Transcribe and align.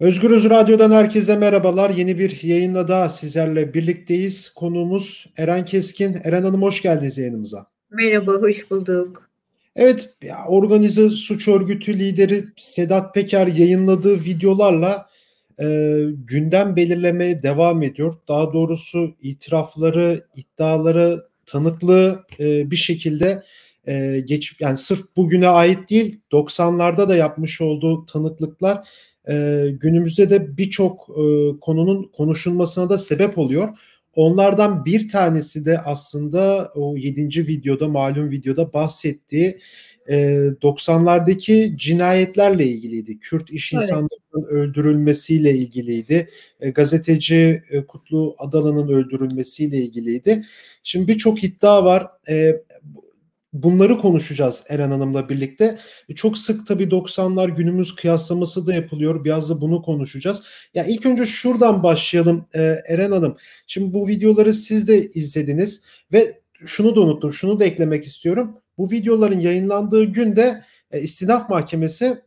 Özgürüz 0.00 0.50
Radyo'dan 0.50 0.90
herkese 0.90 1.36
merhabalar. 1.36 1.90
Yeni 1.90 2.18
bir 2.18 2.42
yayınla 2.42 2.88
daha 2.88 3.08
sizlerle 3.08 3.74
birlikteyiz. 3.74 4.50
Konuğumuz 4.50 5.26
Eren 5.36 5.64
Keskin. 5.64 6.16
Eren 6.24 6.42
Hanım 6.42 6.62
hoş 6.62 6.82
geldiniz 6.82 7.18
yayınımıza. 7.18 7.66
Merhaba, 7.90 8.32
hoş 8.32 8.70
bulduk. 8.70 9.30
Evet, 9.76 10.08
organize 10.48 11.10
suç 11.10 11.48
örgütü 11.48 11.98
lideri 11.98 12.44
Sedat 12.56 13.14
Peker 13.14 13.46
yayınladığı 13.46 14.24
videolarla 14.24 15.06
e, 15.60 15.66
gündem 16.26 16.76
belirlemeye 16.76 17.42
devam 17.42 17.82
ediyor. 17.82 18.14
Daha 18.28 18.52
doğrusu 18.52 19.14
itirafları, 19.22 20.24
iddiaları, 20.36 21.26
tanıklığı 21.46 22.24
e, 22.40 22.70
bir 22.70 22.76
şekilde 22.76 23.42
e, 23.88 24.22
geç 24.24 24.60
yani 24.60 24.76
sırf 24.76 25.16
bugüne 25.16 25.48
ait 25.48 25.90
değil 25.90 26.20
90'larda 26.32 27.08
da 27.08 27.16
yapmış 27.16 27.60
olduğu 27.60 28.06
tanıklıklar 28.06 28.88
e, 29.30 29.66
günümüzde 29.80 30.30
de 30.30 30.56
birçok 30.56 31.08
e, 31.08 31.22
konunun 31.60 32.10
konuşulmasına 32.12 32.90
da 32.90 32.98
sebep 32.98 33.38
oluyor. 33.38 33.78
Onlardan 34.14 34.84
bir 34.84 35.08
tanesi 35.08 35.64
de 35.64 35.78
aslında 35.78 36.72
o 36.74 36.96
7. 36.96 37.46
videoda 37.46 37.88
malum 37.88 38.30
videoda 38.30 38.72
bahsettiği 38.72 39.60
e, 40.10 40.16
90'lardaki 40.62 41.76
cinayetlerle 41.76 42.66
ilgiliydi. 42.66 43.18
Kürt 43.18 43.50
iş 43.50 43.72
evet. 43.72 43.82
insanlarının 43.82 44.48
öldürülmesiyle 44.48 45.54
ilgiliydi. 45.54 46.28
E, 46.60 46.70
gazeteci 46.70 47.62
e, 47.70 47.86
Kutlu 47.86 48.34
Adalı'nın 48.38 48.88
öldürülmesiyle 48.88 49.76
ilgiliydi. 49.76 50.42
Şimdi 50.82 51.08
birçok 51.08 51.44
iddia 51.44 51.84
var. 51.84 52.06
E, 52.28 52.62
bunları 53.52 53.98
konuşacağız 53.98 54.64
Eren 54.68 54.90
Hanım'la 54.90 55.28
birlikte. 55.28 55.78
E, 56.08 56.14
çok 56.14 56.38
sık 56.38 56.66
tabii 56.66 56.84
90'lar 56.84 57.54
günümüz 57.54 57.94
kıyaslaması 57.94 58.66
da 58.66 58.74
yapılıyor. 58.74 59.24
Biraz 59.24 59.50
da 59.50 59.60
bunu 59.60 59.82
konuşacağız. 59.82 60.42
Ya 60.74 60.84
ilk 60.84 61.06
önce 61.06 61.26
şuradan 61.26 61.82
başlayalım 61.82 62.46
e, 62.54 62.76
Eren 62.88 63.12
Hanım. 63.12 63.36
Şimdi 63.66 63.94
bu 63.94 64.08
videoları 64.08 64.54
siz 64.54 64.88
de 64.88 65.10
izlediniz 65.10 65.84
ve 66.12 66.40
şunu 66.66 66.96
da 66.96 67.00
unuttum. 67.00 67.32
Şunu 67.32 67.60
da 67.60 67.64
eklemek 67.64 68.04
istiyorum. 68.04 68.56
Bu 68.78 68.90
videoların 68.90 69.40
yayınlandığı 69.40 70.04
günde 70.04 70.64
e, 70.90 71.00
İstinaf 71.00 71.50
Mahkemesi 71.50 72.18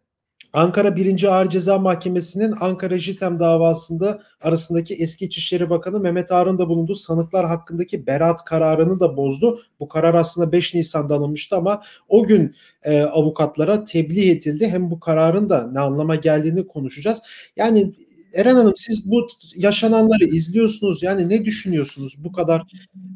Ankara 0.53 0.95
1. 0.95 1.23
Ağır 1.23 1.49
Ceza 1.49 1.79
Mahkemesi'nin 1.79 2.53
Ankara 2.59 2.99
JITEM 2.99 3.39
davasında 3.39 4.21
arasındaki 4.41 4.93
eski 4.93 5.25
İçişleri 5.25 5.69
Bakanı 5.69 5.99
Mehmet 5.99 6.31
Ağar'ın 6.31 6.57
da 6.57 6.69
bulunduğu 6.69 6.95
sanıklar 6.95 7.45
hakkındaki 7.45 8.07
beraat 8.07 8.45
kararını 8.45 8.99
da 8.99 9.17
bozdu. 9.17 9.61
Bu 9.79 9.87
karar 9.87 10.13
aslında 10.13 10.51
5 10.51 10.73
Nisan'da 10.73 11.15
alınmıştı 11.15 11.55
ama 11.55 11.83
o 12.09 12.23
gün 12.23 12.55
e, 12.83 13.01
avukatlara 13.01 13.83
tebliğ 13.83 14.31
edildi. 14.31 14.67
Hem 14.67 14.91
bu 14.91 14.99
kararın 14.99 15.49
da 15.49 15.69
ne 15.71 15.79
anlama 15.79 16.15
geldiğini 16.15 16.67
konuşacağız. 16.67 17.21
Yani 17.55 17.93
Eren 18.33 18.55
Hanım 18.55 18.73
siz 18.75 19.11
bu 19.11 19.27
yaşananları 19.55 20.25
izliyorsunuz. 20.25 21.03
Yani 21.03 21.29
ne 21.29 21.45
düşünüyorsunuz 21.45 22.23
bu 22.23 22.31
kadar 22.31 22.61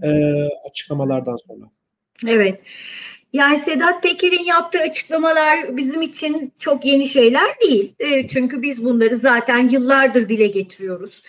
e, 0.04 0.10
açıklamalardan 0.70 1.38
sonra? 1.48 1.66
Evet. 2.28 2.60
Yani 3.38 3.60
Sedat 3.60 4.04
Peker'in 4.04 4.44
yaptığı 4.44 4.80
açıklamalar 4.80 5.78
bizim 5.78 6.02
için 6.02 6.54
çok 6.60 6.86
yeni 6.86 7.08
şeyler 7.08 7.60
değil. 7.62 7.94
E, 8.00 8.28
çünkü 8.28 8.62
biz 8.62 8.86
bunları 8.86 9.16
zaten 9.16 9.70
yıllardır 9.70 10.30
dile 10.30 10.48
getiriyoruz. 10.48 11.22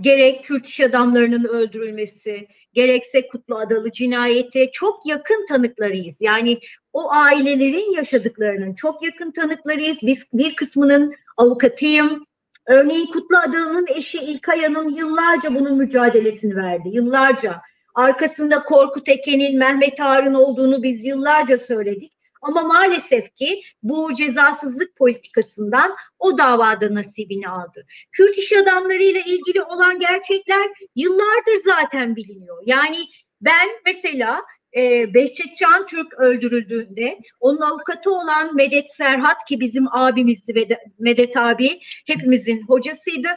Gerek 0.00 0.44
Kürt 0.44 0.66
iş 0.66 0.80
adamlarının 0.80 1.44
öldürülmesi, 1.44 2.48
gerekse 2.72 3.26
Kutlu 3.26 3.56
Adalı 3.56 3.92
cinayeti 3.92 4.70
çok 4.72 5.06
yakın 5.06 5.46
tanıklarıyız. 5.46 6.20
Yani 6.20 6.58
o 6.92 7.12
ailelerin 7.12 7.96
yaşadıklarının 7.96 8.74
çok 8.74 9.02
yakın 9.02 9.30
tanıklarıyız. 9.30 9.96
Biz 10.02 10.26
bir 10.32 10.56
kısmının 10.56 11.14
avukatıyım. 11.36 12.26
Örneğin 12.66 13.06
Kutlu 13.06 13.38
Adalı'nın 13.38 13.86
eşi 13.96 14.18
İlkay 14.18 14.62
Hanım 14.62 14.88
yıllarca 14.88 15.54
bunun 15.54 15.76
mücadelesini 15.76 16.56
verdi. 16.56 16.88
Yıllarca 16.88 17.60
Arkasında 17.94 18.62
Korkut 18.62 19.08
Eken'in, 19.08 19.58
Mehmet 19.58 20.00
Ağar'ın 20.00 20.34
olduğunu 20.34 20.82
biz 20.82 21.04
yıllarca 21.04 21.58
söyledik. 21.58 22.12
Ama 22.42 22.62
maalesef 22.62 23.34
ki 23.34 23.62
bu 23.82 24.14
cezasızlık 24.14 24.96
politikasından 24.96 25.94
o 26.18 26.38
davada 26.38 26.94
nasibini 26.94 27.48
aldı. 27.48 27.86
Kürt 28.12 28.38
iş 28.38 28.52
adamlarıyla 28.52 29.20
ilgili 29.20 29.62
olan 29.62 29.98
gerçekler 29.98 30.70
yıllardır 30.96 31.56
zaten 31.64 32.16
biliniyor. 32.16 32.62
Yani 32.66 32.98
ben 33.40 33.68
mesela 33.86 34.42
e, 34.76 35.14
Behçet 35.14 35.56
Can 35.56 35.86
Türk 35.86 36.14
öldürüldüğünde 36.14 37.18
onun 37.40 37.60
avukatı 37.60 38.10
olan 38.10 38.56
Medet 38.56 38.90
Serhat 38.90 39.44
ki 39.48 39.60
bizim 39.60 39.94
abimizdi 39.94 40.68
Medet 40.98 41.36
abi 41.36 41.80
hepimizin 42.06 42.62
hocasıydı. 42.68 43.28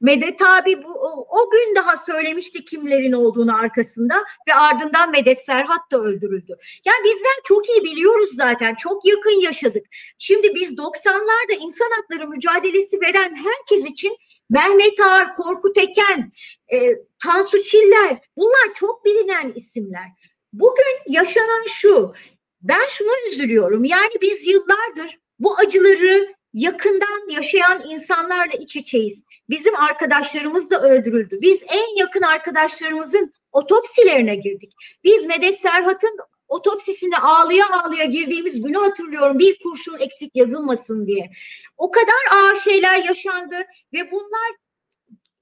Medet 0.00 0.42
abi 0.42 0.82
bu, 0.82 0.88
o, 0.88 1.26
o 1.30 1.50
gün 1.50 1.74
daha 1.76 1.96
söylemişti 1.96 2.64
kimlerin 2.64 3.12
olduğunu 3.12 3.56
arkasında 3.56 4.24
ve 4.48 4.54
ardından 4.54 5.10
Medet 5.10 5.44
Serhat 5.44 5.90
da 5.92 5.98
öldürüldü. 5.98 6.56
Yani 6.84 7.04
bizden 7.04 7.42
çok 7.44 7.68
iyi 7.68 7.84
biliyoruz 7.84 8.30
zaten. 8.32 8.74
Çok 8.74 9.06
yakın 9.06 9.40
yaşadık. 9.40 9.86
Şimdi 10.18 10.54
biz 10.54 10.72
90'larda 10.72 11.54
insan 11.60 11.90
hakları 11.96 12.28
mücadelesi 12.28 13.00
veren 13.00 13.34
herkes 13.36 13.90
için 13.90 14.16
Mehmet 14.50 15.00
Ağar, 15.00 15.34
Korkut 15.34 15.78
Eken, 15.78 16.32
e, 16.72 16.78
Tansu 17.24 17.62
Çiller 17.62 18.18
bunlar 18.36 18.74
çok 18.74 19.04
bilinen 19.04 19.52
isimler. 19.54 20.08
Bugün 20.52 20.96
yaşanan 21.06 21.66
şu. 21.66 22.14
Ben 22.62 22.88
şuna 22.88 23.12
üzülüyorum. 23.32 23.84
Yani 23.84 24.12
biz 24.22 24.46
yıllardır 24.46 25.18
bu 25.38 25.56
acıları 25.56 26.34
yakından 26.52 27.30
yaşayan 27.30 27.90
insanlarla 27.90 28.52
iç 28.52 28.76
içeyiz. 28.76 29.24
Bizim 29.50 29.76
arkadaşlarımız 29.76 30.70
da 30.70 30.82
öldürüldü. 30.82 31.38
Biz 31.40 31.62
en 31.68 31.96
yakın 31.96 32.22
arkadaşlarımızın 32.22 33.32
otopsilerine 33.52 34.36
girdik. 34.36 34.72
Biz 35.04 35.26
Medet 35.26 35.60
Serhat'ın 35.60 36.16
otopsisine 36.48 37.18
ağlıya 37.18 37.64
ağlıya 37.70 38.04
girdiğimiz 38.04 38.62
günü 38.62 38.76
hatırlıyorum. 38.76 39.38
Bir 39.38 39.58
kurşun 39.62 39.98
eksik 39.98 40.36
yazılmasın 40.36 41.06
diye. 41.06 41.30
O 41.76 41.90
kadar 41.90 42.36
ağır 42.38 42.56
şeyler 42.56 42.98
yaşandı 42.98 43.56
ve 43.92 44.10
bunlar 44.10 44.50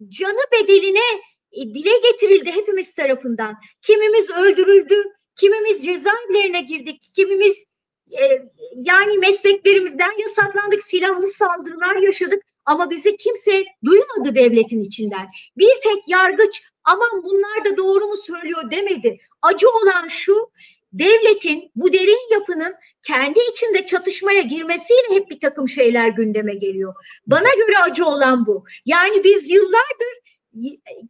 canı 0.09 0.41
bedeline 0.53 1.21
e, 1.53 1.61
dile 1.61 1.99
getirildi 2.11 2.53
hepimiz 2.53 2.95
tarafından. 2.95 3.55
Kimimiz 3.83 4.31
öldürüldü, 4.31 5.05
kimimiz 5.37 5.85
cezaevlerine 5.85 6.61
girdik, 6.61 7.03
kimimiz 7.17 7.69
e, 8.11 8.43
yani 8.75 9.19
mesleklerimizden 9.19 10.21
yasaklandık, 10.21 10.83
silahlı 10.83 11.29
saldırılar 11.31 11.97
yaşadık. 11.97 12.47
Ama 12.69 12.91
bizi 12.91 13.17
kimse 13.17 13.65
duymadı 13.84 14.34
devletin 14.34 14.83
içinden. 14.83 15.27
Bir 15.56 15.73
tek 15.83 16.09
yargıç 16.09 16.62
aman 16.84 17.23
bunlar 17.23 17.65
da 17.65 17.77
doğru 17.77 18.06
mu 18.06 18.17
söylüyor 18.17 18.71
demedi. 18.71 19.19
Acı 19.43 19.71
olan 19.71 20.06
şu 20.06 20.51
devletin 20.93 21.71
bu 21.77 21.93
derin 21.93 22.33
yapının 22.33 22.75
kendi 23.03 23.39
içinde 23.53 23.87
çatışmaya 23.87 24.41
girmesiyle 24.41 25.11
hep 25.11 25.31
bir 25.31 25.41
takım 25.41 25.69
şeyler 25.69 26.09
gündeme 26.09 26.55
geliyor. 26.55 26.95
Bana 27.27 27.49
göre 27.67 27.78
acı 27.78 28.07
olan 28.07 28.47
bu. 28.47 28.65
Yani 28.87 29.25
biz 29.25 29.51
yıllardır 29.51 30.19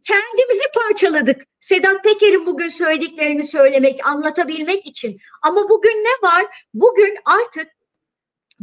kendimizi 0.07 0.63
parçaladık. 0.75 1.41
Sedat 1.59 2.03
Peker'in 2.03 2.45
bugün 2.45 2.69
söylediklerini 2.69 3.43
söylemek, 3.43 4.07
anlatabilmek 4.07 4.85
için. 4.85 5.17
Ama 5.41 5.69
bugün 5.69 6.03
ne 6.03 6.27
var? 6.27 6.45
Bugün 6.73 7.17
artık 7.25 7.67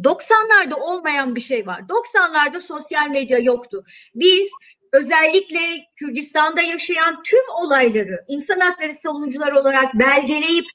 90'larda 0.04 0.74
olmayan 0.74 1.36
bir 1.36 1.40
şey 1.40 1.66
var. 1.66 1.80
90'larda 1.80 2.60
sosyal 2.60 3.10
medya 3.10 3.38
yoktu. 3.38 3.84
Biz 4.14 4.48
özellikle 4.92 5.58
Kürdistan'da 5.96 6.62
yaşayan 6.62 7.22
tüm 7.22 7.42
olayları 7.62 8.24
insan 8.28 8.60
hakları 8.60 8.94
savunucular 8.94 9.52
olarak 9.52 9.94
belgeleyip 9.94 10.66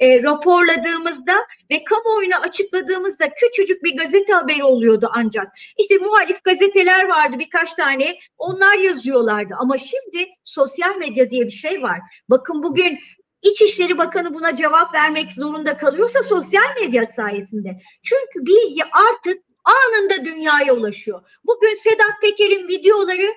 e, 0.00 0.22
raporladığımızda 0.22 1.46
ve 1.70 1.84
kamuoyuna 1.84 2.40
açıkladığımızda 2.40 3.34
küçücük 3.34 3.84
bir 3.84 3.96
gazete 3.96 4.32
haberi 4.32 4.64
oluyordu 4.64 5.10
ancak. 5.14 5.46
İşte 5.78 5.96
muhalif 5.96 6.44
gazeteler 6.44 7.08
vardı 7.08 7.36
birkaç 7.38 7.74
tane 7.74 8.16
onlar 8.38 8.74
yazıyorlardı 8.78 9.54
ama 9.58 9.78
şimdi 9.78 10.28
sosyal 10.44 10.96
medya 10.96 11.30
diye 11.30 11.44
bir 11.44 11.50
şey 11.50 11.82
var. 11.82 12.00
Bakın 12.28 12.62
bugün 12.62 12.98
İçişleri 13.42 13.98
Bakanı 13.98 14.34
buna 14.34 14.54
cevap 14.54 14.94
vermek 14.94 15.32
zorunda 15.32 15.76
kalıyorsa 15.76 16.22
sosyal 16.22 16.80
medya 16.80 17.06
sayesinde. 17.06 17.80
Çünkü 18.02 18.46
bilgi 18.46 18.82
artık 18.84 19.42
anında 19.64 20.24
dünyaya 20.24 20.74
ulaşıyor. 20.74 21.22
Bugün 21.44 21.74
Sedat 21.74 22.20
Peker'in 22.20 22.68
videoları 22.68 23.34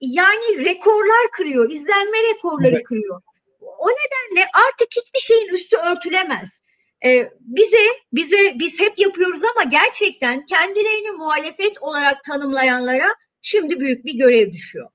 yani 0.00 0.64
rekorlar 0.64 1.30
kırıyor, 1.32 1.70
izlenme 1.70 2.18
rekorları 2.34 2.74
evet. 2.74 2.84
kırıyor. 2.84 3.20
O 3.60 3.88
nedenle 3.88 4.46
artık 4.54 4.88
hiçbir 4.90 5.20
şeyin 5.20 5.48
üstü 5.48 5.76
örtülemez. 5.76 6.64
Ee, 7.04 7.28
bize 7.40 7.86
bize 8.12 8.54
biz 8.58 8.80
hep 8.80 8.98
yapıyoruz 8.98 9.40
ama 9.44 9.70
gerçekten 9.70 10.46
kendilerini 10.46 11.10
muhalefet 11.10 11.82
olarak 11.82 12.24
tanımlayanlara 12.24 13.06
şimdi 13.42 13.80
büyük 13.80 14.04
bir 14.04 14.14
görev 14.14 14.52
düşüyor. 14.52 14.88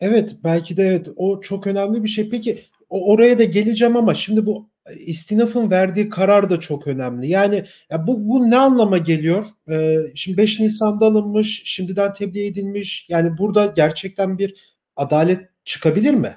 Evet 0.00 0.30
belki 0.44 0.76
de 0.76 0.82
evet 0.82 1.06
o 1.16 1.40
çok 1.40 1.66
önemli 1.66 2.04
bir 2.04 2.08
şey. 2.08 2.30
Peki 2.30 2.66
oraya 2.88 3.38
da 3.38 3.44
geleceğim 3.44 3.96
ama 3.96 4.14
şimdi 4.14 4.46
bu 4.46 4.70
istinafın 4.98 5.70
verdiği 5.70 6.08
karar 6.08 6.50
da 6.50 6.60
çok 6.60 6.86
önemli. 6.86 7.28
Yani 7.28 7.64
ya 7.90 8.06
bu, 8.06 8.28
bu 8.28 8.50
ne 8.50 8.56
anlama 8.56 8.98
geliyor? 8.98 9.46
Ee, 9.70 9.96
şimdi 10.14 10.38
5 10.38 10.60
Nisan'da 10.60 11.06
alınmış, 11.06 11.62
şimdiden 11.64 12.14
tebliğ 12.14 12.46
edilmiş. 12.46 13.06
Yani 13.08 13.38
burada 13.38 13.72
gerçekten 13.76 14.38
bir 14.38 14.54
adalet 14.96 15.40
çıkabilir 15.64 16.14
mi? 16.14 16.36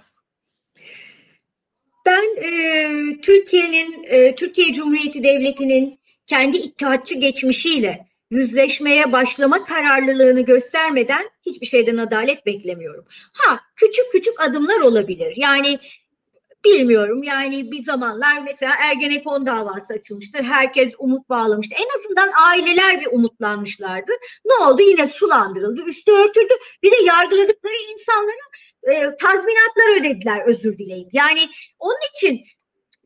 Ben 2.05 2.43
e, 2.43 3.21
Türkiye'nin, 3.21 4.03
e, 4.03 4.35
Türkiye 4.35 4.73
Cumhuriyeti 4.73 5.23
Devleti'nin 5.23 5.99
kendi 6.25 6.57
ittihatçı 6.57 7.15
geçmişiyle 7.15 8.09
yüzleşmeye 8.31 9.11
başlama 9.11 9.63
kararlılığını 9.63 10.41
göstermeden 10.41 11.29
hiçbir 11.45 11.67
şeyden 11.67 11.97
adalet 11.97 12.45
beklemiyorum. 12.45 13.05
Ha 13.33 13.59
küçük 13.75 14.11
küçük 14.11 14.41
adımlar 14.41 14.79
olabilir. 14.79 15.33
Yani 15.35 15.79
bilmiyorum 16.65 17.23
yani 17.23 17.71
bir 17.71 17.83
zamanlar 17.83 18.43
mesela 18.43 18.73
Ergenekon 18.83 19.45
davası 19.45 19.93
açılmıştı. 19.93 20.43
Herkes 20.43 20.93
umut 20.97 21.29
bağlamıştı. 21.29 21.75
En 21.79 21.99
azından 21.99 22.31
aileler 22.47 23.01
bir 23.01 23.07
umutlanmışlardı. 23.07 24.11
Ne 24.45 24.65
oldu? 24.65 24.81
Yine 24.81 25.07
sulandırıldı, 25.07 25.81
üstü 25.81 26.11
örtüldü. 26.11 26.53
Bir 26.83 26.91
de 26.91 27.03
yargıladıkları 27.05 27.73
insanlara 27.91 28.45
e, 28.83 29.15
tazminatlar 29.15 29.99
ödediler 29.99 30.45
özür 30.45 30.77
dileyip. 30.77 31.09
Yani 31.13 31.49
onun 31.79 31.99
için 32.15 32.41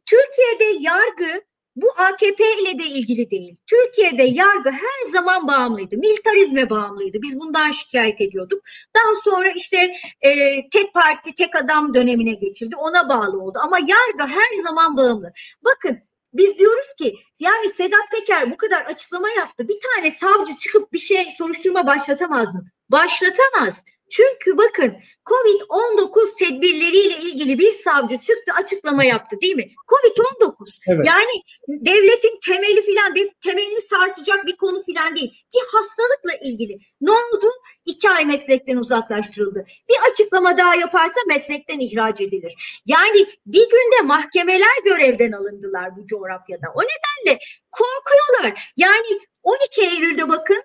Türkiye'de 0.05 0.77
yargı 0.79 1.41
bu 1.75 1.87
AKP 1.97 2.43
ile 2.61 2.79
de 2.79 2.85
ilgili 2.85 3.29
değil. 3.29 3.55
Türkiye'de 3.67 4.23
yargı 4.23 4.71
her 4.71 5.11
zaman 5.11 5.47
bağımlıydı. 5.47 5.97
Militarizme 5.97 6.69
bağımlıydı. 6.69 7.17
Biz 7.21 7.39
bundan 7.39 7.71
şikayet 7.71 8.21
ediyorduk. 8.21 8.63
Daha 8.95 9.15
sonra 9.23 9.49
işte 9.55 9.95
e, 10.21 10.29
tek 10.69 10.93
parti, 10.93 11.35
tek 11.35 11.55
adam 11.55 11.93
dönemine 11.93 12.33
geçildi. 12.33 12.75
Ona 12.75 13.09
bağlı 13.09 13.41
oldu. 13.41 13.59
Ama 13.63 13.79
yargı 13.79 14.33
her 14.33 14.63
zaman 14.63 14.97
bağımlı. 14.97 15.33
Bakın 15.65 15.99
biz 16.33 16.59
diyoruz 16.59 16.93
ki 16.97 17.15
yani 17.39 17.69
Sedat 17.69 18.11
Peker 18.11 18.51
bu 18.51 18.57
kadar 18.57 18.81
açıklama 18.81 19.29
yaptı. 19.29 19.67
Bir 19.67 19.79
tane 19.79 20.11
savcı 20.11 20.57
çıkıp 20.57 20.93
bir 20.93 20.99
şey 20.99 21.31
soruşturma 21.37 21.87
başlatamaz 21.87 22.53
mı? 22.53 22.65
Başlatamaz. 22.89 23.85
Çünkü 24.13 24.57
bakın 24.57 24.93
Covid-19 25.25 26.37
tedbirleriyle 26.39 27.17
ilgili 27.17 27.59
bir 27.59 27.71
savcı 27.71 28.17
çıktı 28.17 28.51
açıklama 28.61 29.03
yaptı 29.03 29.41
değil 29.41 29.55
mi? 29.55 29.71
Covid-19 29.87 30.79
evet. 30.87 31.05
yani 31.05 31.43
devletin 31.67 32.39
temeli 32.45 32.81
filan 32.81 33.13
temelini 33.43 33.81
sarsacak 33.81 34.45
bir 34.45 34.57
konu 34.57 34.83
filan 34.83 35.15
değil. 35.15 35.33
Bir 35.53 35.61
hastalıkla 35.71 36.47
ilgili. 36.47 36.77
Ne 37.01 37.11
oldu? 37.11 37.45
İki 37.85 38.09
ay 38.09 38.25
meslekten 38.25 38.77
uzaklaştırıldı. 38.77 39.65
Bir 39.89 40.11
açıklama 40.11 40.57
daha 40.57 40.75
yaparsa 40.75 41.19
meslekten 41.27 41.79
ihraç 41.79 42.21
edilir. 42.21 42.81
Yani 42.85 43.25
bir 43.45 43.69
günde 43.69 44.01
mahkemeler 44.03 44.83
görevden 44.85 45.31
alındılar 45.31 45.95
bu 45.97 46.07
coğrafyada. 46.07 46.67
O 46.75 46.81
nedenle 46.81 47.39
korkuyorlar. 47.71 48.73
Yani 48.77 49.19
12 49.43 49.81
Eylül'de 49.81 50.29
bakın 50.29 50.63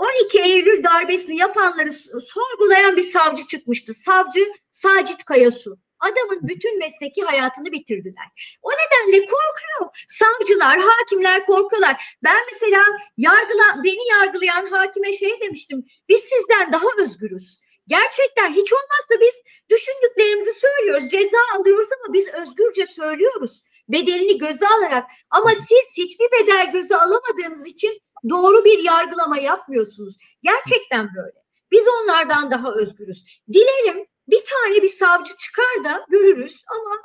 12 0.00 0.40
Eylül 0.40 0.84
darbesini 0.84 1.36
yapanları 1.36 1.92
sorgulayan 2.26 2.96
bir 2.96 3.02
savcı 3.02 3.46
çıkmıştı. 3.46 3.94
Savcı 3.94 4.52
Sacit 4.72 5.24
Kayasu. 5.24 5.78
Adamın 5.98 6.38
bütün 6.42 6.78
mesleki 6.78 7.22
hayatını 7.22 7.72
bitirdiler. 7.72 8.24
O 8.62 8.70
nedenle 8.70 9.26
korkuyor. 9.26 9.90
Savcılar, 10.08 10.78
hakimler 10.80 11.46
korkuyorlar. 11.46 12.16
Ben 12.24 12.40
mesela 12.52 12.82
yargıla, 13.16 13.84
beni 13.84 14.08
yargılayan 14.08 14.66
hakime 14.66 15.12
şey 15.12 15.40
demiştim. 15.40 15.84
Biz 16.08 16.20
sizden 16.20 16.72
daha 16.72 16.86
özgürüz. 16.98 17.60
Gerçekten 17.86 18.52
hiç 18.52 18.72
olmazsa 18.72 19.14
biz 19.20 19.34
düşündüklerimizi 19.70 20.52
söylüyoruz. 20.52 21.10
Ceza 21.10 21.38
alıyoruz 21.58 21.88
ama 21.98 22.14
biz 22.14 22.28
özgürce 22.28 22.86
söylüyoruz. 22.86 23.62
Bedelini 23.88 24.38
göze 24.38 24.66
alarak. 24.68 25.10
Ama 25.30 25.50
siz 25.54 25.96
hiçbir 25.96 26.28
bedel 26.32 26.72
göze 26.72 26.96
alamadığınız 26.96 27.66
için 27.66 28.00
doğru 28.28 28.64
bir 28.64 28.78
yargılama 28.78 29.38
yapmıyorsunuz. 29.38 30.16
Gerçekten 30.42 31.08
böyle. 31.16 31.40
Biz 31.70 31.84
onlardan 31.88 32.50
daha 32.50 32.74
özgürüz. 32.74 33.24
Dilerim 33.52 34.06
bir 34.28 34.44
tane 34.44 34.82
bir 34.82 34.88
savcı 34.88 35.36
çıkar 35.36 35.84
da 35.84 36.04
görürüz 36.08 36.62
ama 36.70 37.02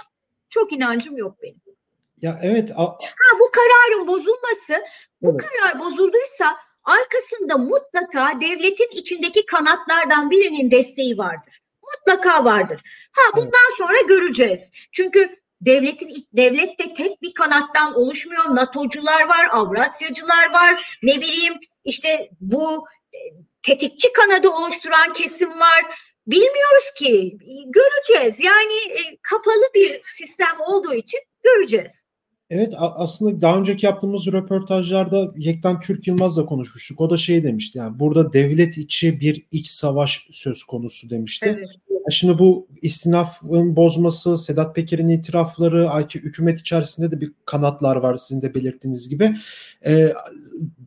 çok 0.49 0.73
inancım 0.73 1.17
yok 1.17 1.37
benim. 1.41 1.61
Ya 2.21 2.39
evet. 2.43 2.69
Ha, 2.77 2.97
bu 3.39 3.51
kararın 3.51 4.07
bozulması, 4.07 4.85
bu 5.21 5.31
evet. 5.31 5.41
karar 5.41 5.79
bozulduysa 5.79 6.57
arkasında 6.83 7.57
mutlaka 7.57 8.41
devletin 8.41 8.89
içindeki 8.91 9.45
kanatlardan 9.45 10.31
birinin 10.31 10.71
desteği 10.71 11.17
vardır. 11.17 11.61
Mutlaka 11.83 12.45
vardır. 12.45 12.81
Ha 13.11 13.21
bundan 13.37 13.49
evet. 13.69 13.77
sonra 13.77 14.01
göreceğiz. 14.07 14.71
Çünkü 14.91 15.35
devletin 15.61 16.15
devlet 16.33 16.79
de 16.79 16.93
tek 16.93 17.21
bir 17.21 17.33
kanattan 17.33 17.95
oluşmuyor. 17.95 18.55
NATO'cular 18.55 19.21
var, 19.29 19.47
Avrasyacılar 19.51 20.53
var. 20.53 20.97
Ne 21.03 21.21
bileyim 21.21 21.53
işte 21.83 22.29
bu 22.41 22.87
e, 23.13 23.17
tetikçi 23.61 24.13
kanadı 24.13 24.49
oluşturan 24.49 25.13
kesim 25.13 25.59
var. 25.59 25.85
Bilmiyoruz 26.27 26.91
ki. 26.97 27.37
Göreceğiz. 27.65 28.39
Yani 28.39 28.73
e, 28.73 29.17
kapalı 29.21 29.63
bir 29.75 30.01
sistem 30.05 30.59
olduğu 30.59 30.93
için 30.93 31.19
göreceğiz. 31.43 32.04
Evet 32.49 32.73
aslında 32.77 33.41
daha 33.41 33.57
önceki 33.57 33.85
yaptığımız 33.85 34.27
röportajlarda 34.27 35.31
Yektan 35.37 35.79
Türk 35.79 36.07
Yılmaz'la 36.07 36.45
konuşmuştuk. 36.45 37.01
O 37.01 37.09
da 37.09 37.17
şey 37.17 37.43
demişti 37.43 37.77
yani 37.77 37.99
burada 37.99 38.33
devlet 38.33 38.77
içi 38.77 39.19
bir 39.19 39.45
iç 39.51 39.67
savaş 39.67 40.27
söz 40.31 40.63
konusu 40.63 41.09
demişti. 41.09 41.45
Evet. 41.59 41.69
Şimdi 42.09 42.39
bu 42.39 42.67
istinafın 42.81 43.75
bozması, 43.75 44.37
Sedat 44.37 44.75
Peker'in 44.75 45.07
itirafları, 45.07 45.89
hükümet 46.13 46.59
içerisinde 46.59 47.11
de 47.11 47.21
bir 47.21 47.31
kanatlar 47.45 47.95
var 47.95 48.15
sizin 48.15 48.41
de 48.41 48.55
belirttiğiniz 48.55 49.09
gibi. 49.09 49.35
Ee, 49.85 50.13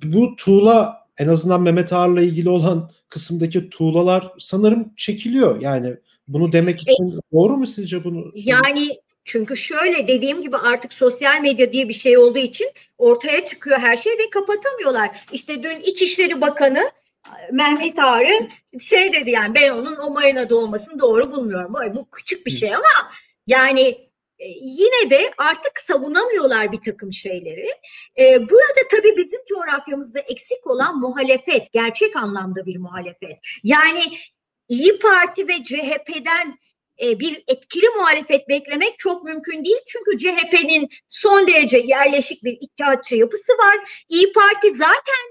bu 0.04 0.37
tuğla 0.37 1.06
en 1.19 1.28
azından 1.28 1.62
Mehmet 1.62 1.93
Ağar'la 1.93 2.22
ilgili 2.22 2.49
olan 2.49 2.90
kısımdaki 3.08 3.70
tuğlalar 3.70 4.32
sanırım 4.38 4.93
çekiliyor. 4.96 5.61
Yani 5.61 5.96
bunu 6.28 6.52
demek 6.52 6.82
için 6.82 7.11
e, 7.11 7.20
doğru 7.32 7.56
mu 7.56 7.66
sizce 7.66 8.04
bunu? 8.04 8.31
Yani 8.34 8.88
çünkü 9.28 9.56
şöyle 9.56 10.08
dediğim 10.08 10.42
gibi 10.42 10.56
artık 10.56 10.92
sosyal 10.92 11.40
medya 11.40 11.72
diye 11.72 11.88
bir 11.88 11.94
şey 11.94 12.19
olduğu 12.19 12.38
için 12.38 12.70
ortaya 12.98 13.44
çıkıyor 13.44 13.78
her 13.78 13.96
şey 13.96 14.12
ve 14.12 14.30
kapatamıyorlar. 14.30 15.25
İşte 15.32 15.62
dün 15.62 15.80
İçişleri 15.80 16.40
Bakanı 16.40 16.90
Mehmet 17.52 17.98
Ağrı 17.98 18.48
şey 18.80 19.12
dedi 19.12 19.30
yani 19.30 19.54
ben 19.54 19.70
onun 19.70 19.96
o 19.96 20.10
marinada 20.10 20.56
olmasını 20.56 21.00
doğru 21.00 21.32
bulmuyorum. 21.32 21.75
Bu, 21.75 21.96
bu 21.96 22.10
küçük 22.10 22.46
bir 22.46 22.50
şey 22.50 22.75
ama 22.75 23.12
yani 23.46 23.82
e, 24.38 24.46
yine 24.60 25.10
de 25.10 25.30
artık 25.38 25.80
savunamıyorlar 25.80 26.72
bir 26.72 26.80
takım 26.80 27.12
şeyleri. 27.12 27.69
E, 28.19 28.40
burada 28.40 28.88
tabii 28.90 29.16
bizim 29.16 29.40
coğrafyamızda 29.48 30.20
eksik 30.20 30.66
olan 30.66 30.98
muhalefet, 30.98 31.72
gerçek 31.72 32.16
anlamda 32.16 32.66
bir 32.66 32.78
muhalefet. 32.78 33.38
Yani 33.64 34.02
İyi 34.68 34.99
Parti 34.99 35.49
ve 35.49 35.62
CHP'den 35.64 36.58
e, 37.02 37.21
bir 37.21 37.45
etkili 37.49 37.88
muhalefet 37.88 38.49
beklemek 38.49 38.99
çok 38.99 39.25
mümkün 39.25 39.64
değil. 39.64 39.81
Çünkü 39.87 40.19
CHP'nin 40.19 40.88
son 41.09 41.47
derece 41.47 41.78
yerleşik 41.78 42.45
bir 42.45 42.59
ittihatçı 42.61 43.17
yapısı 43.17 43.52
var. 43.52 44.05
İyi 44.09 44.33
Parti 44.33 44.71
zaten 44.71 45.25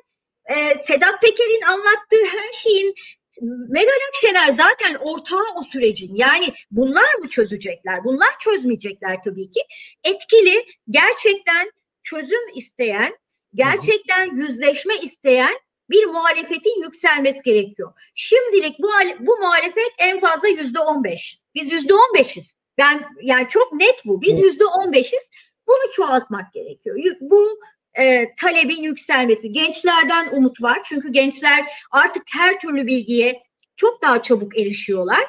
e, 0.46 0.78
Sedat 0.78 1.22
Peker'in 1.22 1.62
anlattığı 1.62 2.26
her 2.38 2.54
şeyin 2.54 2.96
Meral 3.42 4.00
Akşener 4.10 4.52
zaten 4.52 4.96
ortağı 4.96 5.44
o 5.56 5.64
sürecin. 5.72 6.16
Yani 6.16 6.54
bunlar 6.72 7.16
mı 7.16 7.30
çözecekler? 7.30 8.04
Bunlar 8.04 8.40
çözmeyecekler 8.40 9.24
tabii 9.24 9.52
ki. 9.52 9.60
Etkili, 10.04 10.66
gerçekten 10.90 11.72
çözüm 12.04 12.50
isteyen, 12.56 13.18
gerçekten 13.54 14.38
yüzleşme 14.38 14.96
isteyen 14.96 15.56
bir 15.90 16.06
muhalefetin 16.06 16.82
yükselmesi 16.84 17.42
gerekiyor. 17.44 17.94
Şimdilik 18.16 18.80
bu, 18.80 18.90
bu 19.20 19.38
muhalefet 19.38 19.92
en 20.00 20.20
fazla 20.20 20.48
yüzde 20.48 20.80
on 20.80 21.04
beş. 21.04 21.40
Biz 21.56 21.72
yüzde 21.72 21.94
on 21.94 22.14
beşiz. 22.18 22.56
Ben 22.78 23.06
yani 23.22 23.48
çok 23.48 23.74
net 23.74 24.06
bu. 24.06 24.22
Biz 24.22 24.40
yüzde 24.40 24.66
on 24.66 24.94
beşiz. 24.94 25.30
Bunu 25.68 25.92
çoğaltmak 25.94 26.54
gerekiyor. 26.54 26.98
Bu 27.22 27.60
e, 27.94 28.36
talebin 28.36 28.84
yükselmesi. 28.84 29.52
Gençlerden 29.52 30.30
umut 30.32 30.62
var. 30.62 30.82
Çünkü 30.86 31.12
gençler 31.12 31.66
artık 31.92 32.24
her 32.34 32.60
türlü 32.60 32.88
bilgiye 32.88 33.44
çok 33.76 34.02
daha 34.02 34.22
çabuk 34.22 34.60
erişiyorlar. 34.60 35.24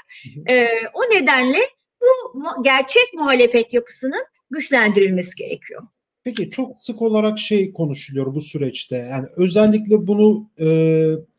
E, 0.49 0.69
o 0.95 1.03
nedenle 1.03 1.59
bu 2.01 2.63
gerçek 2.63 3.15
muhalefet 3.15 3.75
yapısının 3.75 4.25
güçlendirilmesi 4.51 5.37
gerekiyor. 5.37 5.83
Peki 6.29 6.51
çok 6.51 6.81
sık 6.81 7.03
olarak 7.03 7.39
şey 7.39 7.73
konuşuluyor 7.73 8.35
bu 8.35 8.41
süreçte. 8.41 8.97
Yani 8.97 9.27
özellikle 9.37 10.07
bunu 10.07 10.51
e, 10.61 10.67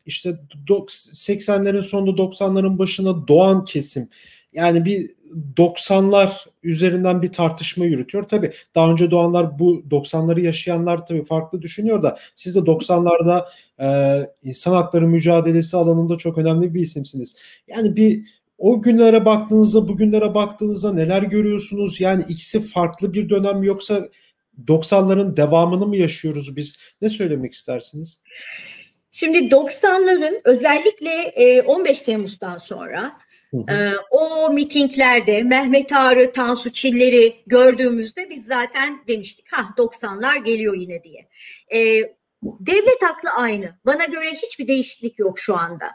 işte 0.06 0.40
80'lerin 0.68 1.82
sonunda 1.82 2.22
90'ların 2.22 2.78
başına 2.78 3.28
doğan 3.28 3.64
kesim 3.64 4.08
yani 4.52 4.84
bir 4.84 5.10
90'lar 5.56 6.30
üzerinden 6.62 7.22
bir 7.22 7.32
tartışma 7.32 7.84
yürütüyor. 7.84 8.24
Tabi 8.24 8.52
daha 8.74 8.90
önce 8.90 9.10
doğanlar 9.10 9.58
bu 9.58 9.82
90'ları 9.90 10.40
yaşayanlar 10.40 11.06
tabi 11.06 11.24
farklı 11.24 11.62
düşünüyor 11.62 12.02
da 12.02 12.18
siz 12.36 12.54
de 12.54 12.58
90'larda 12.58 13.44
e, 13.80 13.88
insan 14.42 14.72
hakları 14.72 15.08
mücadelesi 15.08 15.76
alanında 15.76 16.16
çok 16.16 16.38
önemli 16.38 16.74
bir 16.74 16.80
isimsiniz. 16.80 17.36
Yani 17.68 17.96
bir 17.96 18.24
o 18.58 18.82
günlere 18.82 19.24
baktığınızda 19.24 19.88
bugünlere 19.88 20.34
baktığınızda 20.34 20.92
neler 20.92 21.22
görüyorsunuz? 21.22 22.00
Yani 22.00 22.24
ikisi 22.28 22.60
farklı 22.60 23.12
bir 23.12 23.28
dönem 23.28 23.62
yoksa 23.62 24.08
90'ların 24.66 25.36
devamını 25.36 25.86
mı 25.86 25.96
yaşıyoruz 25.96 26.56
biz? 26.56 26.78
Ne 27.02 27.08
söylemek 27.08 27.52
istersiniz? 27.52 28.22
Şimdi 29.10 29.38
90'ların 29.38 30.40
özellikle 30.44 31.62
15 31.66 32.02
Temmuz'dan 32.02 32.58
sonra 32.58 33.12
Hı 33.50 33.56
hı. 33.56 33.72
Ee, 33.72 33.92
o 34.10 34.52
mitinglerde 34.52 35.42
Mehmet 35.42 35.92
Ağrı, 35.92 36.32
Tansu 36.32 36.72
Çiller'i 36.72 37.36
gördüğümüzde 37.46 38.30
biz 38.30 38.46
zaten 38.46 39.04
demiştik 39.08 39.52
ha 39.52 39.74
90'lar 39.76 40.44
geliyor 40.44 40.74
yine 40.74 41.02
diye. 41.04 41.28
Ee, 41.72 42.14
devlet 42.42 43.02
aklı 43.02 43.30
aynı. 43.30 43.78
Bana 43.86 44.04
göre 44.04 44.34
hiçbir 44.34 44.68
değişiklik 44.68 45.18
yok 45.18 45.38
şu 45.38 45.56
anda. 45.56 45.90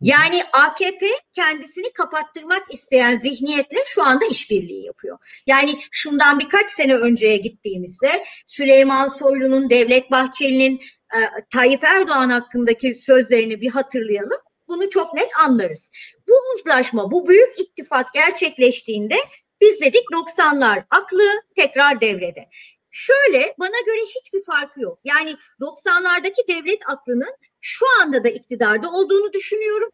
Yani 0.00 0.44
AKP 0.52 1.06
kendisini 1.32 1.92
kapattırmak 1.92 2.74
isteyen 2.74 3.14
zihniyetle 3.14 3.78
şu 3.86 4.02
anda 4.02 4.26
işbirliği 4.26 4.86
yapıyor. 4.86 5.18
Yani 5.46 5.80
şundan 5.90 6.38
birkaç 6.38 6.70
sene 6.70 6.94
önceye 6.94 7.36
gittiğimizde 7.36 8.24
Süleyman 8.46 9.08
Soylu'nun, 9.08 9.70
Devlet 9.70 10.10
Bahçeli'nin, 10.10 10.80
e, 11.14 11.18
Tayyip 11.50 11.84
Erdoğan 11.84 12.30
hakkındaki 12.30 12.94
sözlerini 12.94 13.60
bir 13.60 13.70
hatırlayalım. 13.70 14.38
Bunu 14.68 14.90
çok 14.90 15.14
net 15.14 15.30
anlarız. 15.44 15.92
Bu 16.28 16.32
uzlaşma, 16.56 17.10
bu 17.10 17.28
büyük 17.28 17.60
ittifak 17.60 18.14
gerçekleştiğinde 18.14 19.16
biz 19.60 19.80
dedik 19.80 20.04
90'lar 20.12 20.84
aklı 20.90 21.22
tekrar 21.56 22.00
devrede. 22.00 22.48
Şöyle 22.90 23.54
bana 23.58 23.80
göre 23.86 24.00
hiçbir 24.20 24.44
farkı 24.44 24.80
yok. 24.80 24.98
Yani 25.04 25.36
90'lardaki 25.60 26.48
devlet 26.48 26.80
aklının 26.88 27.34
şu 27.60 27.86
anda 28.02 28.24
da 28.24 28.28
iktidarda 28.28 28.90
olduğunu 28.90 29.32
düşünüyorum. 29.32 29.90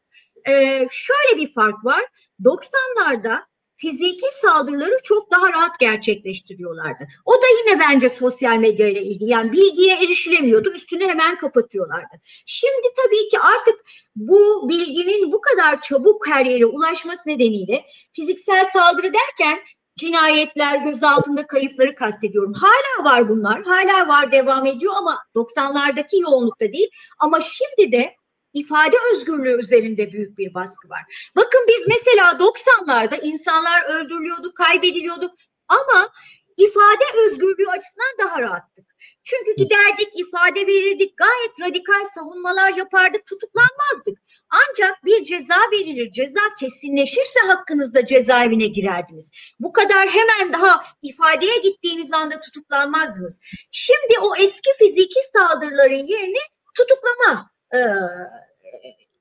Ee, 0.48 0.86
şöyle 0.90 1.40
bir 1.40 1.54
fark 1.54 1.84
var. 1.84 2.04
90'larda 2.44 3.40
fiziki 3.76 4.26
saldırıları 4.42 4.96
çok 5.02 5.30
daha 5.30 5.52
rahat 5.52 5.78
gerçekleştiriyorlardı. 5.78 7.06
O 7.24 7.32
da 7.32 7.46
yine 7.60 7.80
bence 7.80 8.08
sosyal 8.08 8.56
medya 8.56 8.88
ile 8.88 9.02
ilgili. 9.02 9.30
Yani 9.30 9.52
bilgiye 9.52 9.96
erişilemiyordu, 9.96 10.72
üstünü 10.72 11.06
hemen 11.06 11.38
kapatıyorlardı. 11.38 12.20
Şimdi 12.46 12.86
tabii 12.96 13.28
ki 13.28 13.38
artık 13.38 13.80
bu 14.16 14.68
bilginin 14.68 15.32
bu 15.32 15.40
kadar 15.40 15.80
çabuk 15.80 16.28
her 16.28 16.46
yere 16.46 16.66
ulaşması 16.66 17.28
nedeniyle 17.28 17.84
fiziksel 18.12 18.64
saldırı 18.72 19.12
derken 19.14 19.58
cinayetler, 19.96 20.78
gözaltında 20.78 21.46
kayıpları 21.46 21.94
kastediyorum. 21.94 22.52
Hala 22.52 23.10
var 23.10 23.28
bunlar, 23.28 23.62
hala 23.62 24.08
var 24.08 24.32
devam 24.32 24.66
ediyor 24.66 24.92
ama 24.98 25.18
90'lardaki 25.34 26.20
yoğunlukta 26.20 26.72
değil. 26.72 26.90
Ama 27.18 27.40
şimdi 27.40 27.92
de 27.92 28.16
ifade 28.52 28.96
özgürlüğü 29.14 29.60
üzerinde 29.60 30.12
büyük 30.12 30.38
bir 30.38 30.54
baskı 30.54 30.88
var. 30.88 31.30
Bakın 31.36 31.60
biz 31.68 31.86
mesela 31.88 32.30
90'larda 32.30 33.20
insanlar 33.22 33.84
öldürülüyordu, 33.84 34.54
kaybediliyordu 34.54 35.34
ama 35.68 36.08
ifade 36.56 37.04
özgürlüğü 37.26 37.68
açısından 37.68 38.26
daha 38.26 38.42
rahattık. 38.42 38.95
Çünkü 39.28 39.56
giderdik, 39.56 40.08
ifade 40.20 40.66
verirdik, 40.66 41.16
gayet 41.16 41.60
radikal 41.60 42.06
savunmalar 42.14 42.72
yapardık, 42.72 43.26
tutuklanmazdık. 43.26 44.18
Ancak 44.50 45.04
bir 45.04 45.24
ceza 45.24 45.56
verilir, 45.72 46.12
ceza 46.12 46.40
kesinleşirse 46.60 47.40
hakkınızda 47.46 48.06
cezaevine 48.06 48.66
girerdiniz. 48.66 49.30
Bu 49.60 49.72
kadar 49.72 50.08
hemen 50.08 50.52
daha 50.52 50.84
ifadeye 51.02 51.58
gittiğiniz 51.58 52.12
anda 52.12 52.40
tutuklanmazdınız. 52.40 53.38
Şimdi 53.70 54.18
o 54.22 54.36
eski 54.36 54.70
fiziki 54.78 55.20
saldırıların 55.32 56.06
yerini 56.06 56.38
tutuklama 56.74 57.50
e, 57.74 57.78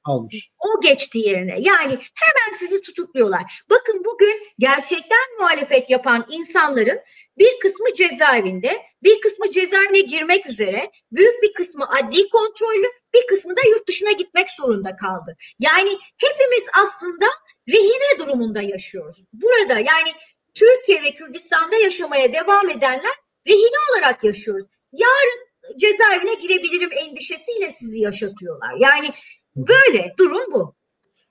almış. 0.05 0.49
O 0.59 0.81
geçti 0.81 1.19
yerine. 1.19 1.55
Yani 1.59 1.91
hemen 1.93 2.57
sizi 2.59 2.81
tutukluyorlar. 2.81 3.41
Bakın 3.69 4.03
bugün 4.05 4.47
gerçekten 4.59 5.37
muhalefet 5.39 5.89
yapan 5.89 6.25
insanların 6.29 6.99
bir 7.37 7.59
kısmı 7.59 7.93
cezaevinde, 7.93 8.81
bir 9.03 9.21
kısmı 9.21 9.49
cezaevine 9.49 9.99
girmek 9.99 10.47
üzere, 10.47 10.91
büyük 11.11 11.43
bir 11.43 11.53
kısmı 11.53 11.89
adli 11.89 12.29
kontrollü, 12.29 12.87
bir 13.13 13.27
kısmı 13.27 13.55
da 13.55 13.61
yurt 13.69 13.87
dışına 13.87 14.11
gitmek 14.11 14.51
zorunda 14.51 14.95
kaldı. 14.95 15.35
Yani 15.59 15.97
hepimiz 16.17 16.65
aslında 16.83 17.25
rehine 17.69 18.19
durumunda 18.19 18.61
yaşıyoruz. 18.61 19.23
Burada 19.33 19.73
yani 19.73 20.11
Türkiye 20.55 21.03
ve 21.03 21.11
Kürdistan'da 21.11 21.75
yaşamaya 21.75 22.33
devam 22.33 22.69
edenler 22.69 23.15
rehine 23.47 23.77
olarak 23.91 24.23
yaşıyoruz. 24.23 24.65
Yarın 24.91 25.45
cezaevine 25.77 26.33
girebilirim 26.33 26.91
endişesiyle 26.91 27.71
sizi 27.71 27.99
yaşatıyorlar. 27.99 28.73
Yani 28.79 29.09
böyle 29.55 30.13
durum 30.19 30.53
bu. 30.53 30.75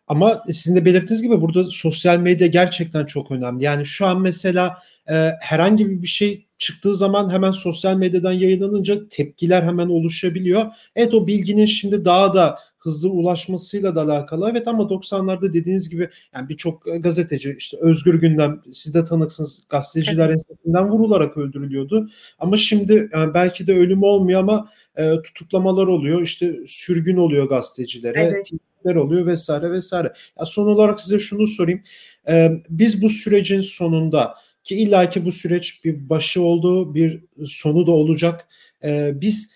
Ama 0.06 0.44
sizin 0.46 0.76
de 0.76 0.84
belirttiğiniz 0.84 1.22
gibi 1.22 1.40
burada 1.40 1.64
sosyal 1.64 2.18
medya 2.18 2.46
gerçekten 2.46 3.06
çok 3.06 3.30
önemli. 3.30 3.64
Yani 3.64 3.84
şu 3.84 4.06
an 4.06 4.20
mesela 4.20 4.78
e, 5.10 5.30
herhangi 5.40 6.02
bir 6.02 6.06
şey 6.06 6.46
çıktığı 6.58 6.94
zaman 6.94 7.30
hemen 7.30 7.50
sosyal 7.50 7.96
medyadan 7.96 8.32
yayınlanınca 8.32 9.08
tepkiler 9.08 9.62
hemen 9.62 9.88
oluşabiliyor. 9.88 10.66
Evet 10.96 11.14
o 11.14 11.26
bilginin 11.26 11.66
şimdi 11.66 12.04
daha 12.04 12.34
da 12.34 12.58
hızlı 12.84 13.10
ulaşmasıyla 13.10 13.94
da 13.94 14.02
alakalı. 14.02 14.50
Evet 14.50 14.68
ama 14.68 14.82
90'larda 14.82 15.52
dediğiniz 15.52 15.88
gibi 15.88 16.08
yani 16.34 16.48
birçok 16.48 16.84
gazeteci 16.98 17.56
işte 17.58 17.76
Özgür 17.80 18.14
Gündem 18.14 18.62
siz 18.72 18.94
de 18.94 19.04
tanıksınız 19.04 19.62
gazeteciler 19.68 20.30
ensesinden 20.30 20.90
vurularak 20.90 21.36
öldürülüyordu. 21.36 22.10
Ama 22.38 22.56
şimdi 22.56 23.10
yani 23.12 23.34
belki 23.34 23.66
de 23.66 23.74
ölüm 23.74 24.02
olmuyor 24.02 24.40
ama 24.40 24.70
e, 24.96 25.22
tutuklamalar 25.22 25.86
oluyor. 25.86 26.22
işte 26.22 26.56
sürgün 26.66 27.16
oluyor 27.16 27.48
gazetecilere. 27.48 28.20
Evet. 28.20 28.96
oluyor 28.96 29.26
vesaire 29.26 29.72
vesaire. 29.72 30.12
Ya 30.38 30.44
son 30.44 30.66
olarak 30.66 31.00
size 31.00 31.18
şunu 31.18 31.46
sorayım. 31.46 31.82
E, 32.28 32.50
biz 32.68 33.02
bu 33.02 33.08
sürecin 33.08 33.60
sonunda 33.60 34.34
ki 34.64 34.76
illaki 34.76 35.24
bu 35.24 35.32
süreç 35.32 35.84
bir 35.84 36.08
başı 36.08 36.42
oldu, 36.42 36.94
bir 36.94 37.24
sonu 37.46 37.86
da 37.86 37.90
olacak. 37.90 38.48
E, 38.84 39.12
biz 39.20 39.54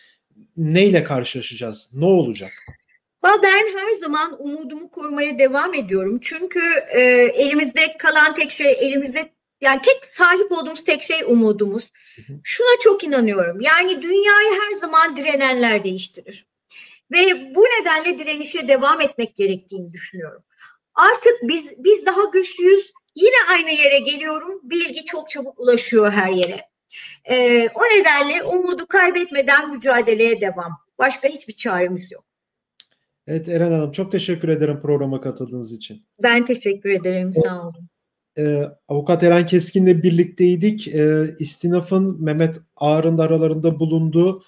neyle 0.56 1.04
karşılaşacağız? 1.04 1.90
Ne 1.94 2.04
olacak? 2.04 2.50
Ben 3.22 3.78
her 3.78 3.92
zaman 3.92 4.42
umudumu 4.42 4.90
korumaya 4.90 5.38
devam 5.38 5.75
ediyorum. 5.75 6.18
Çünkü 6.22 6.60
e, 6.88 7.00
elimizde 7.34 7.96
kalan 7.96 8.34
tek 8.34 8.50
şey, 8.50 8.72
elimizde 8.72 9.32
yani 9.60 9.80
tek 9.82 10.06
sahip 10.06 10.52
olduğumuz 10.52 10.84
tek 10.84 11.02
şey 11.02 11.22
umudumuz. 11.26 11.84
Şuna 12.44 12.80
çok 12.80 13.04
inanıyorum. 13.04 13.60
Yani 13.60 14.02
dünyayı 14.02 14.60
her 14.60 14.72
zaman 14.75 15.16
direnenler 15.16 15.84
değiştirir. 15.84 16.46
Ve 17.12 17.54
bu 17.54 17.64
nedenle 17.64 18.18
direnişe 18.18 18.68
devam 18.68 19.00
etmek 19.00 19.37
gerektiğini 19.37 19.92
düşünüyorum. 19.92 20.42
Artık 20.94 21.32
biz 21.42 21.72
biz 21.78 22.06
daha 22.06 22.25
güçlüyüz. 22.32 22.92
Yine 23.14 23.37
aynı 23.50 23.70
yere 23.70 23.98
geliyorum. 23.98 24.60
Bilgi 24.62 25.04
çok 25.04 25.28
çabuk 25.28 25.60
ulaşıyor 25.60 26.12
her 26.12 26.30
yere. 26.30 26.68
Ee, 27.25 27.68
o 27.75 27.82
nedenle 27.82 28.42
umudu 28.42 28.87
kaybetmeden 28.87 29.70
mücadeleye 29.70 30.40
devam. 30.40 30.72
Başka 30.98 31.28
hiçbir 31.28 31.52
çaremiz 31.52 32.12
yok. 32.12 32.27
Evet 33.28 33.49
Eren 33.49 33.73
Hanım 33.73 33.92
çok 33.92 34.12
teşekkür 34.12 34.49
ederim 34.49 34.80
programa 34.82 35.20
katıldığınız 35.20 35.73
için. 35.73 36.02
Ben 36.23 36.44
teşekkür 36.44 36.90
ederim 36.90 37.32
sağ 37.44 37.62
olun. 37.62 37.88
Ee, 38.38 38.62
Avukat 38.88 39.23
Eren 39.23 39.47
Keskin'le 39.47 40.02
birlikteydik. 40.02 40.88
Ee, 40.88 41.35
İstinaf'ın 41.38 42.25
Mehmet 42.25 42.56
Ağar'ın 42.76 43.18
aralarında 43.18 43.80
bulunduğu 43.80 44.42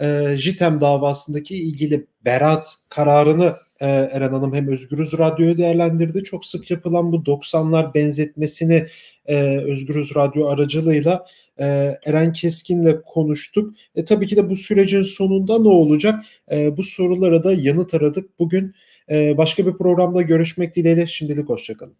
e, 0.00 0.36
JITEM 0.36 0.80
davasındaki 0.80 1.56
ilgili 1.56 2.06
beraat 2.24 2.76
kararını 2.88 3.56
e, 3.80 3.86
Eren 3.86 4.32
Hanım 4.32 4.54
hem 4.54 4.68
Özgürüz 4.68 5.18
Radyo'ya 5.18 5.58
değerlendirdi. 5.58 6.24
Çok 6.24 6.44
sık 6.44 6.70
yapılan 6.70 7.12
bu 7.12 7.16
90'lar 7.16 7.94
benzetmesini 7.94 8.86
e, 9.26 9.58
Özgürüz 9.58 10.16
Radyo 10.16 10.46
aracılığıyla 10.46 11.26
e, 11.60 11.64
Eren 12.04 12.32
Keskin'le 12.32 13.02
konuştuk. 13.06 13.74
E, 13.94 14.04
tabii 14.04 14.26
ki 14.26 14.36
de 14.36 14.50
bu 14.50 14.56
sürecin 14.56 15.02
sonunda 15.02 15.58
ne 15.58 15.68
olacak? 15.68 16.24
E, 16.52 16.76
bu 16.76 16.82
sorulara 16.82 17.44
da 17.44 17.52
yanıt 17.52 17.94
aradık. 17.94 18.38
Bugün 18.38 18.74
e, 19.10 19.36
başka 19.36 19.66
bir 19.66 19.72
programda 19.72 20.22
görüşmek 20.22 20.76
dileğiyle 20.76 21.06
şimdilik 21.06 21.48
hoşçakalın. 21.48 21.96